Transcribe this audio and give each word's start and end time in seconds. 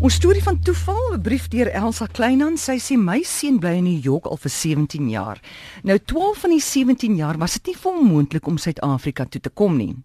Ons 0.00 0.14
storie 0.16 0.40
van 0.40 0.56
toeval, 0.64 1.12
'n 1.12 1.20
brief 1.20 1.48
deur 1.48 1.68
Elsa 1.68 2.06
Kleinhan. 2.06 2.56
Sy 2.56 2.78
sê 2.78 2.96
my 2.96 3.22
seun 3.22 3.58
bly 3.58 3.74
in 3.76 3.84
New 3.84 4.00
York 4.02 4.24
al 4.26 4.36
vir 4.36 4.50
17 4.50 5.10
jaar. 5.10 5.40
Nou 5.82 5.98
12 5.98 6.38
van 6.38 6.50
die 6.50 6.60
17 6.60 7.16
jaar 7.16 7.38
was 7.38 7.52
dit 7.52 7.66
nie 7.66 7.76
vir 7.76 7.92
hom 7.92 8.06
moontlik 8.06 8.46
om 8.46 8.56
Suid-Afrika 8.56 9.24
toe 9.24 9.40
te 9.40 9.50
kom 9.50 9.76
nie. 9.76 9.96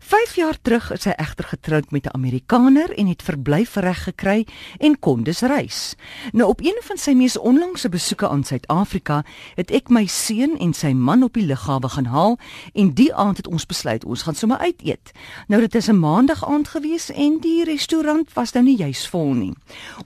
5 0.00 0.34
jaar 0.34 0.56
terug 0.62 0.90
is 0.92 1.04
hy 1.04 1.12
egter 1.16 1.44
getroud 1.44 1.90
met 1.90 2.04
'n 2.06 2.14
Amerikaner 2.14 2.90
en 2.98 3.06
het 3.06 3.22
verblyfreg 3.22 4.02
gekry 4.02 4.46
en 4.78 4.98
kon 4.98 5.22
dus 5.22 5.40
reis. 5.40 5.94
Nou 6.32 6.48
op 6.48 6.60
een 6.60 6.80
van 6.82 6.96
sy 6.96 7.12
mees 7.12 7.38
onlangse 7.38 7.88
besoeke 7.88 8.28
aan 8.28 8.44
Suid-Afrika, 8.44 9.24
het 9.54 9.70
ek 9.70 9.88
my 9.88 10.06
seun 10.06 10.58
en 10.58 10.72
sy 10.72 10.92
man 10.92 11.22
op 11.22 11.32
die 11.32 11.46
lughawe 11.46 11.88
gaan 11.88 12.04
haal 12.04 12.38
en 12.72 12.94
die 12.94 13.14
aand 13.14 13.36
het 13.36 13.46
ons 13.46 13.66
besluit 13.66 14.04
ons 14.04 14.22
gaan 14.22 14.34
sommer 14.34 14.58
uit 14.58 14.82
eet. 14.82 15.12
Nou 15.48 15.60
dit 15.60 15.74
is 15.74 15.88
'n 15.88 15.98
maandag 15.98 16.44
aand 16.44 16.68
gewees 16.68 17.10
en 17.10 17.38
die 17.40 17.64
restaurant 17.64 18.32
was 18.32 18.52
nou 18.52 18.64
nie 18.64 18.76
juis 18.76 19.08
vol 19.08 19.32
nie. 19.32 19.54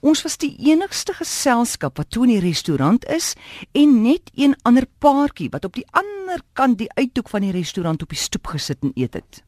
Ons 0.01 0.21
was 0.21 0.37
die 0.37 0.55
enigste 0.59 1.13
geselskap 1.13 1.97
wat 1.97 2.09
toe 2.09 2.23
in 2.23 2.29
die 2.29 2.47
restaurant 2.47 3.05
is 3.05 3.33
en 3.71 4.01
net 4.01 4.31
een 4.35 4.55
ander 4.61 4.85
paartjie 4.99 5.49
wat 5.49 5.65
op 5.65 5.73
die 5.73 5.85
ander 5.91 6.16
kant 6.53 6.77
die 6.77 6.91
uithoek 6.93 7.29
van 7.29 7.41
die 7.41 7.51
restaurant 7.51 8.01
op 8.01 8.09
die 8.09 8.17
stoep 8.17 8.47
gesit 8.47 8.77
en 8.81 8.91
eet 8.95 9.13
het. 9.13 9.43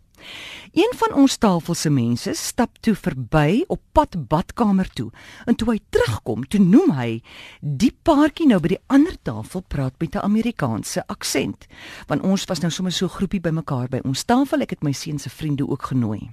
Een 0.73 0.93
van 0.95 1.13
ons 1.13 1.37
tafel 1.37 1.73
se 1.73 1.89
mense 1.89 2.33
stap 2.33 2.77
toe 2.79 2.93
verby 2.95 3.63
op 3.67 3.81
pad 3.91 4.17
badkamer 4.27 4.89
toe. 4.93 5.09
En 5.45 5.55
toe 5.55 5.71
hy 5.71 5.79
terugkom, 5.89 6.45
toe 6.47 6.59
noem 6.61 6.91
hy 6.97 7.09
die 7.61 7.91
paartjie 8.03 8.47
nou 8.49 8.59
by 8.61 8.73
die 8.75 8.81
ander 8.87 9.15
tafel 9.23 9.63
praat 9.67 9.95
met 9.99 10.15
'n 10.15 10.25
Amerikaanse 10.25 11.07
aksent. 11.07 11.67
Want 12.07 12.21
ons 12.21 12.45
was 12.45 12.59
nou 12.59 12.71
sommer 12.71 12.91
so 12.91 13.05
'n 13.05 13.17
groepie 13.17 13.41
bymekaar 13.41 13.89
by 13.89 13.99
ons 14.03 14.23
tafel. 14.23 14.61
Ek 14.61 14.69
het 14.69 14.83
my 14.83 14.91
seun 14.91 15.19
se 15.19 15.29
vriende 15.29 15.67
ook 15.67 15.83
genooi. 15.83 16.29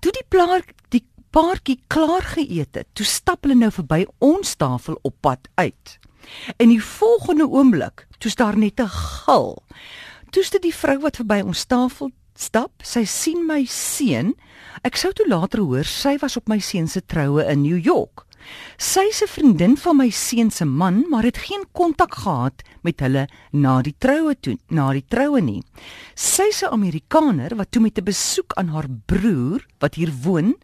Toe 0.00 0.12
die 0.12 0.26
plaar 0.28 0.62
die 0.88 1.04
paartjie 1.30 1.80
klaar 1.88 2.22
geëet 2.22 2.74
het, 2.74 2.86
toe 2.92 3.06
stap 3.06 3.42
hulle 3.42 3.54
nou 3.54 3.70
verby 3.70 4.06
ons 4.18 4.54
tafel 4.54 4.98
op 5.02 5.14
pad 5.20 5.48
uit. 5.54 5.98
In 6.56 6.68
die 6.68 6.82
volgende 6.82 7.48
oomblik, 7.48 8.03
toe 8.24 8.32
staar 8.32 8.56
net 8.56 8.80
'n 8.80 8.88
gil. 8.88 9.62
Toe 10.30 10.42
sit 10.44 10.62
die 10.62 10.74
vrou 10.74 10.98
wat 11.00 11.16
verby 11.16 11.42
ons 11.44 11.66
tafel 11.66 12.10
stap, 12.34 12.72
sy 12.82 13.04
sien 13.04 13.46
my 13.46 13.64
seun. 13.64 14.34
Ek 14.82 14.96
sou 14.96 15.12
toe 15.12 15.28
later 15.28 15.60
hoor 15.60 15.84
sy 15.84 16.16
was 16.22 16.36
op 16.36 16.48
my 16.48 16.58
seun 16.58 16.88
se 16.88 17.00
troue 17.00 17.44
in 17.44 17.62
New 17.62 17.76
York. 17.76 18.24
Sy 18.76 19.10
se 19.12 19.26
vriendin 19.26 19.76
van 19.76 19.96
my 19.96 20.10
seun 20.10 20.50
se 20.50 20.64
man, 20.64 21.04
maar 21.10 21.22
het 21.22 21.36
geen 21.36 21.64
kontak 21.72 22.14
gehad 22.14 22.62
met 22.82 23.00
hulle 23.00 23.28
na 23.52 23.82
die 23.82 23.94
troue 23.98 24.34
toe, 24.40 24.58
na 24.68 24.92
die 24.92 25.04
troue 25.08 25.40
nie. 25.40 25.62
Sy 26.14 26.50
se 26.50 26.68
Amerikaner 26.68 27.56
wat 27.56 27.70
toe 27.72 27.82
met 27.82 27.98
'n 27.98 28.04
besoek 28.04 28.52
aan 28.56 28.68
haar 28.68 28.88
broer 29.06 29.66
wat 29.80 29.94
hier 29.94 30.12
woon, 30.22 30.56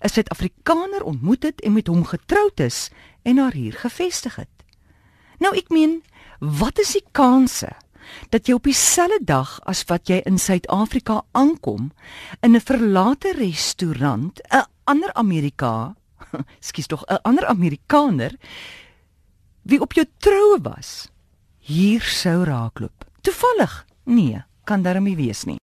'n 0.00 0.08
Suid-Afrikaner 0.08 1.04
ontmoet 1.04 1.42
het 1.42 1.60
en 1.60 1.72
met 1.72 1.86
hom 1.86 2.04
getroud 2.04 2.60
is 2.60 2.90
en 3.22 3.38
haar 3.38 3.52
hier 3.52 3.72
gevestig 3.72 4.36
het. 4.36 4.48
Nou 5.42 5.56
ek 5.56 5.70
meen, 5.74 6.02
wat 6.42 6.78
is 6.82 6.96
die 6.98 7.04
kanse 7.14 7.70
dat 8.34 8.48
jy 8.48 8.56
op 8.58 8.66
dieselfde 8.66 9.22
dag 9.24 9.54
as 9.70 9.84
wat 9.86 10.10
jy 10.10 10.18
in 10.26 10.40
Suid-Afrika 10.42 11.22
aankom 11.38 11.92
in 12.42 12.56
'n 12.56 12.60
verlate 12.60 13.32
restaurant 13.38 14.40
'n 14.50 14.66
ander 14.84 15.12
Amerika, 15.14 15.94
skus 16.60 16.86
tog 16.86 17.04
'n 17.06 17.22
ander 17.22 17.46
Amerikaner 17.46 18.34
wie 19.62 19.80
op 19.80 19.92
jou 19.92 20.06
troue 20.18 20.58
was, 20.62 21.08
hier 21.58 22.02
sou 22.02 22.44
raakloop. 22.44 23.04
Toevallig? 23.20 23.86
Nee, 24.04 24.42
kan 24.64 24.82
darm 24.82 25.04
nie 25.04 25.16
wees 25.16 25.44
nie. 25.44 25.60